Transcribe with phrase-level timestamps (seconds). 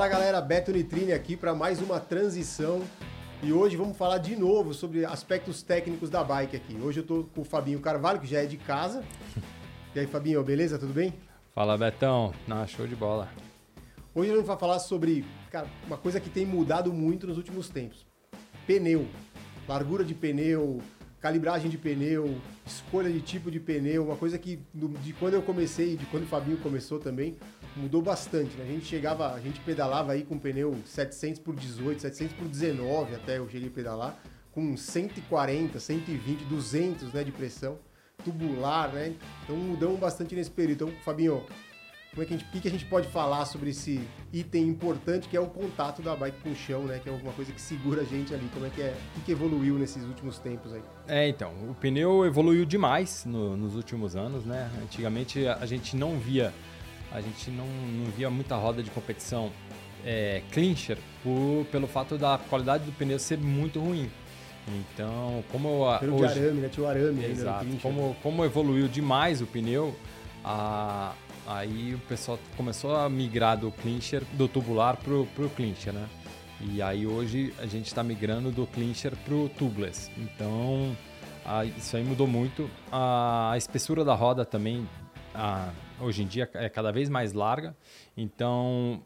[0.00, 2.80] Fala galera, Beto Nitrine aqui para mais uma transição.
[3.42, 6.74] E hoje vamos falar de novo sobre aspectos técnicos da bike aqui.
[6.80, 9.04] Hoje eu tô com o Fabinho Carvalho, que já é de casa.
[9.94, 10.78] E aí, Fabinho, beleza?
[10.78, 11.12] Tudo bem?
[11.54, 12.32] Fala, Betão.
[12.48, 13.28] Na show de bola.
[14.14, 17.68] Hoje a gente vai falar sobre cara, uma coisa que tem mudado muito nos últimos
[17.68, 18.06] tempos.
[18.66, 19.06] Pneu.
[19.68, 20.80] Largura de pneu,
[21.20, 25.96] calibragem de pneu, escolha de tipo de pneu, uma coisa que de quando eu comecei,
[25.96, 27.36] de quando o Fabinho começou também,
[27.76, 28.56] mudou bastante.
[28.56, 28.64] Né?
[28.64, 33.14] A gente chegava, a gente pedalava aí com pneu 700 por 18, 700 por 19
[33.14, 37.78] até eu cheguei a pedalar, com 140, 120, 200 né, de pressão,
[38.24, 39.14] tubular, né?
[39.44, 40.88] Então mudamos bastante nesse período.
[40.88, 41.44] Então, Fabinho,
[42.10, 44.00] como é que a gente, o que, a gente pode falar sobre esse
[44.32, 46.98] item importante que é o contato da bike com o chão, né?
[47.00, 48.48] Que é alguma coisa que segura a gente ali.
[48.52, 48.96] Como é que é?
[49.12, 50.82] O que, que evoluiu nesses últimos tempos aí?
[51.06, 54.68] É, então, o pneu evoluiu demais no, nos últimos anos, né?
[54.82, 56.52] Antigamente a gente não via,
[57.12, 59.52] a gente não, não via muita roda de competição
[60.04, 64.10] é, clincher por, pelo fato da qualidade do pneu ser muito ruim.
[64.66, 66.68] Então, como a, hoje, arame, né?
[66.68, 67.66] Tinha o arame Exato.
[67.80, 69.94] Como, como evoluiu demais o pneu,
[70.44, 71.14] a,
[71.46, 76.08] Aí o pessoal começou a migrar do clincher, do tubular pro, pro clincher, né?
[76.60, 80.10] E aí hoje a gente está migrando do clincher pro tubeless.
[80.16, 80.94] Então
[81.76, 82.70] isso aí mudou muito.
[82.92, 84.86] A, espessura da roda também
[86.00, 87.74] hoje em dia é cada vez mais larga.
[88.16, 89.02] Então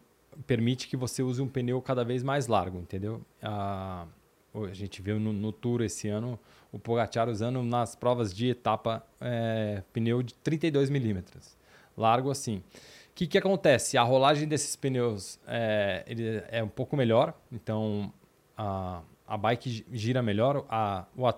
[0.46, 3.22] permite que você use um pneu cada vez mais largo, entendeu?
[3.40, 4.04] A,
[4.52, 6.38] a gente viu no, no, Tour esse ano
[6.72, 11.56] o Pogacar usando nas provas de etapa é, pneu de 32 milímetros
[11.96, 12.56] largo assim.
[12.58, 13.96] O que, que acontece?
[13.96, 18.12] A rolagem desses pneus é, ele é um pouco melhor, então
[18.56, 21.34] a, a bike gira melhor, a, o, a,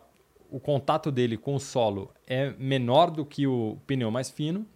[0.50, 4.66] o contato dele com o solo é menor do que o pneu mais fino,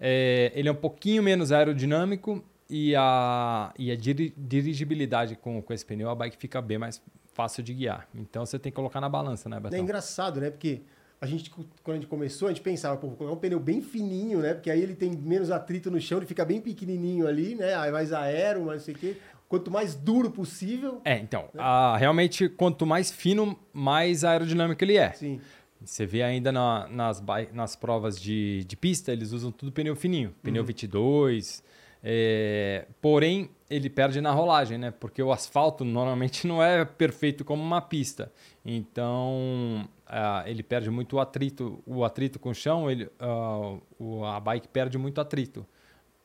[0.00, 5.84] é, ele é um pouquinho menos aerodinâmico e a, e a dirigibilidade com, com esse
[5.84, 7.00] pneu, a bike fica bem mais
[7.32, 8.08] fácil de guiar.
[8.14, 9.78] Então você tem que colocar na balança, né, Betão?
[9.78, 10.50] É engraçado, né?
[10.50, 10.80] Porque
[11.26, 13.82] a gente, quando a gente começou, a gente pensava, pô, vou colocar um pneu bem
[13.82, 14.54] fininho, né?
[14.54, 17.74] Porque aí ele tem menos atrito no chão, ele fica bem pequenininho ali, né?
[17.74, 19.16] Aí mais aero, mais não sei o quê.
[19.48, 21.00] Quanto mais duro possível.
[21.04, 21.62] É, então, né?
[21.62, 25.12] a, realmente, quanto mais fino, mais aerodinâmico ele é.
[25.12, 25.40] Sim.
[25.84, 27.22] Você vê ainda na, nas,
[27.52, 30.66] nas provas de, de pista, eles usam tudo pneu fininho, pneu uhum.
[30.66, 31.62] 22.
[32.08, 34.92] É, porém, ele perde na rolagem, né?
[34.92, 38.30] Porque o asfalto normalmente não é perfeito como uma pista.
[38.64, 44.38] Então, uh, ele perde muito o atrito, o atrito com o chão, ele, uh, a
[44.38, 45.66] bike perde muito atrito.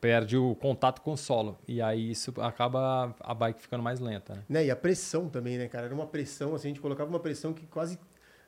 [0.00, 1.58] Perde o contato com o solo.
[1.66, 4.34] E aí isso acaba a bike ficando mais lenta.
[4.34, 4.42] Né?
[4.48, 4.66] né?
[4.66, 5.86] E a pressão também, né, cara?
[5.86, 7.98] Era uma pressão, assim, a gente colocava uma pressão que quase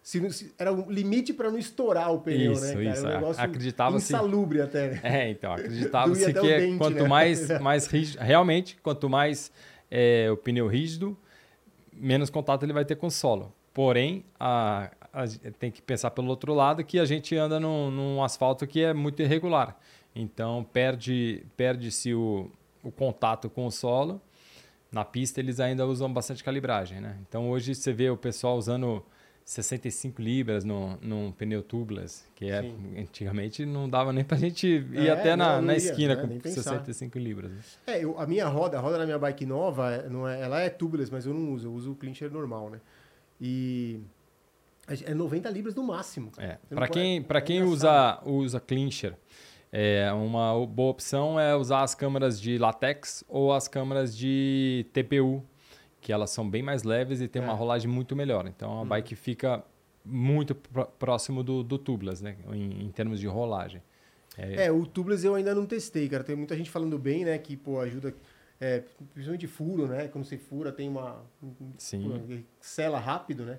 [0.05, 2.91] se, se, era um limite para não estourar o pneu, isso, né, cara?
[2.91, 4.91] Isso, um negócio acreditava insalubre até.
[4.91, 5.01] Né?
[5.03, 7.09] É, então, acreditava-se que é dente, quanto né?
[7.09, 9.51] mais, mais rígido, realmente, quanto mais
[9.91, 11.17] é, o pneu rígido,
[11.91, 13.51] menos contato ele vai ter com o solo.
[13.73, 15.25] Porém, a, a,
[15.59, 18.93] tem que pensar pelo outro lado que a gente anda num, num asfalto que é
[18.93, 19.75] muito irregular.
[20.15, 22.51] Então, perde-se perde o,
[22.83, 24.21] o contato com o solo.
[24.93, 27.17] Na pista, eles ainda usam bastante calibragem, né?
[27.27, 29.03] Então, hoje você vê o pessoal usando
[29.45, 35.07] 65 libras no, num pneu tubeless, que é, antigamente não dava nem pra gente ir
[35.07, 36.41] é, até na, na esquina né?
[36.43, 37.51] com 65 libras.
[37.53, 37.59] Né?
[37.87, 40.61] É, eu, a minha roda, a roda da minha bike nova, é, não é, ela
[40.61, 42.81] é tubeless, mas eu não uso, eu uso o clincher normal, né?
[43.39, 44.01] E
[45.05, 46.33] é 90 libras no máximo.
[46.39, 46.57] É.
[46.71, 49.15] Para quem, pra quem é usa, usa clincher,
[49.71, 55.45] é, uma boa opção é usar as câmeras de latex ou as câmeras de TPU,
[56.05, 57.45] que elas são bem mais leves e tem é.
[57.47, 58.47] uma rolagem muito melhor.
[58.47, 58.87] Então a hum.
[58.87, 59.65] bike fica
[60.05, 60.55] muito
[60.99, 62.37] próximo do, do tubeless, né?
[62.53, 63.83] Em, em termos de rolagem.
[64.37, 64.67] É...
[64.67, 66.23] é, o tubeless eu ainda não testei, cara.
[66.23, 67.39] Tem muita gente falando bem, né?
[67.39, 68.15] Que pô, ajuda,
[68.61, 68.83] é,
[69.15, 70.09] principalmente furo, né?
[70.09, 71.25] Quando você fura, tem uma.
[71.79, 72.45] Sim.
[72.61, 73.59] Sela rápido, né?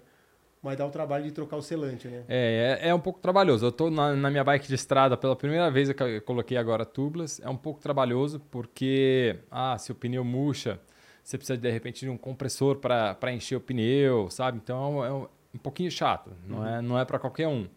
[0.61, 2.25] Mas dá o trabalho de trocar o selante, né?
[2.27, 3.65] É, é, é um pouco trabalhoso.
[3.65, 7.41] Eu estou na, na, minha bike de estrada pela primeira vez, eu coloquei agora tubeless.
[7.43, 10.79] É um pouco trabalhoso porque, ah, se o pneu murcha
[11.25, 14.59] você precisa de repente de um compressor para encher o pneu, sabe?
[14.63, 16.67] Então é um, é um pouquinho chato, não uhum.
[16.67, 17.67] é, não é para qualquer um.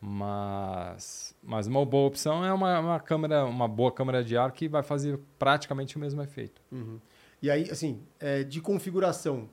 [0.00, 4.68] Mas, mas uma boa opção é uma, uma câmera, uma boa câmera de ar que
[4.68, 6.60] vai fazer praticamente o mesmo efeito.
[6.70, 6.98] Uhum.
[7.40, 9.48] E aí, assim, é, de configuração,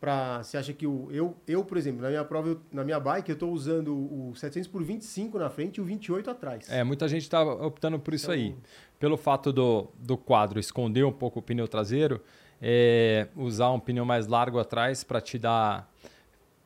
[0.00, 2.98] para você acha que o eu, eu por exemplo, na minha prova, eu, na minha
[2.98, 6.68] bike, eu estou usando o 700 por 25 na frente e o 28 atrás.
[6.70, 8.56] É, muita gente está optando por isso então, aí.
[8.98, 12.20] Pelo fato do, do quadro esconder um pouco o pneu traseiro,
[12.62, 15.90] é, usar um pneu mais largo atrás para te dar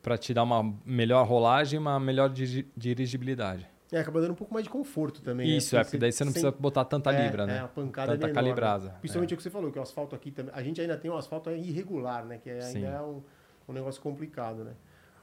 [0.02, 2.30] para te dar uma melhor rolagem, uma melhor
[2.76, 3.66] dirigibilidade.
[3.90, 5.48] É, acaba dando um pouco mais de conforto também.
[5.48, 5.56] né?
[5.56, 7.60] Isso, é, porque daí você não sem- precisa botar tanta é, libra, é, né?
[7.60, 8.84] a pancada Tanta é calibrada.
[8.86, 8.94] né?
[9.00, 10.52] Principalmente o que você falou, que o asfalto aqui também.
[10.54, 12.38] A gente ainda tem um asfalto irregular, né?
[12.38, 12.78] Que é, Sim.
[12.84, 13.22] ainda é um,
[13.68, 14.72] um negócio complicado, né?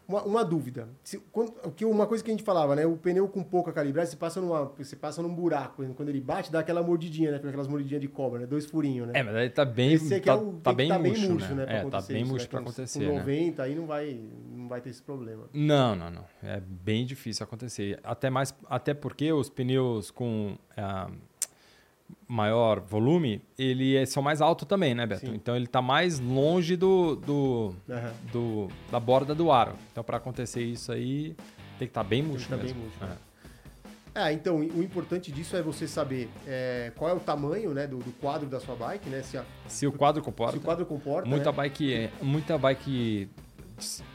[0.07, 0.89] Uma, uma dúvida.
[1.03, 2.85] Se, quando, que, uma coisa que a gente falava, né?
[2.85, 5.83] O pneu com pouca calibragem, você passa, numa, você passa num buraco.
[5.95, 7.38] Quando ele bate, dá aquela mordidinha, né?
[7.38, 8.45] Aquelas mordidinhas de cobra, né?
[8.45, 9.13] Dois furinhos, né?
[9.15, 11.65] É, mas daí tá bem, Esse aqui tá, é o, tá bem tá murcho, né?
[11.65, 12.50] pra É, tá bem isso, murcho né?
[12.50, 13.19] pra acontecer, Com né?
[13.19, 14.19] 90 aí não vai,
[14.51, 15.50] não vai ter esse problema.
[15.53, 16.25] Não, não, não.
[16.41, 18.00] É bem difícil acontecer.
[18.03, 21.09] Até mais, até porque os pneus com ah,
[22.27, 25.25] maior volume, ele é, são mais altos também, né, Beto?
[25.27, 25.33] Sim.
[25.36, 28.13] Então ele tá mais longe do, do, Aham.
[28.31, 29.74] do- da borda do aro.
[29.92, 31.36] Então para acontecer isso aí
[31.80, 32.81] tem que estar bem murcho tá bem mesmo.
[32.81, 33.33] murcho, É.
[34.15, 37.98] É, então, o importante disso é você saber é, qual é o tamanho né, do,
[37.98, 39.24] do quadro da sua bike, né?
[39.24, 41.27] Se, a- Se o quadro se comporta, o quadro comporta.
[41.27, 41.57] muita né?
[41.57, 43.27] bike, muita bike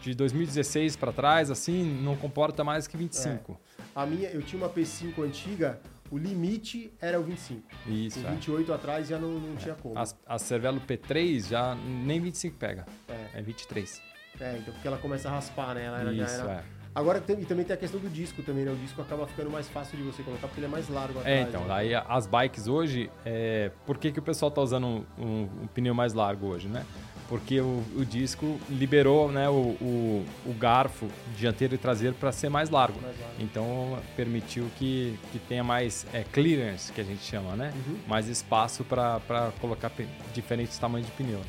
[0.01, 3.59] de 2016 para trás assim não comporta mais que 25.
[3.93, 7.63] A minha, eu tinha uma P5 antiga, o limite era o 25.
[7.87, 8.31] Isso, é.
[8.31, 9.99] 28 atrás já não, não tinha como.
[9.99, 14.01] As- A Cervelo P3 já nem 25 pega, É, é 23.
[14.41, 15.85] é, então porque ela começa a raspar, né?
[15.87, 16.79] Ela Isso, era- é.
[16.95, 18.73] Agora tem, e também tem a questão do disco também, né?
[18.73, 21.37] O disco acaba ficando mais fácil de você colocar porque ele é mais largo atrás.
[21.39, 21.69] É, então, né?
[21.69, 25.67] daí as bikes hoje, é, por que, que o pessoal tá usando um, um- um
[25.69, 26.85] pneu mais largo hoje, né?
[27.29, 32.49] Porque o, o disco liberou né, o, o, o garfo dianteiro e traseiro para ser
[32.49, 32.99] mais largo.
[33.03, 33.35] Mais largo.
[33.39, 37.73] Então permitiu que, que tenha mais é, clearance, que a gente chama, né?
[37.87, 37.99] Uhum.
[38.09, 39.93] Mais espaço para colocar
[40.33, 41.41] diferentes tamanhos de pneu.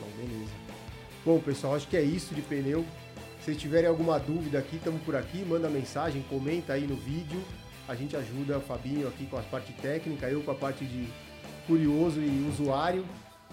[0.00, 0.52] Bom, beleza.
[1.24, 2.86] Bom, pessoal, acho que é isso de pneu.
[3.44, 7.42] Se tiverem alguma dúvida aqui, estamos por aqui, manda mensagem, comenta aí no vídeo.
[7.86, 11.06] A gente ajuda o Fabinho aqui com a parte técnica, eu com a parte de
[11.66, 13.04] curioso e usuário.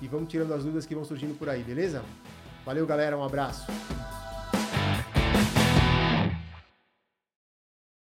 [0.02, 2.04] E vamos tirando as dúvidas que vão surgindo por aí, beleza?
[2.66, 3.66] Valeu, galera, um abraço.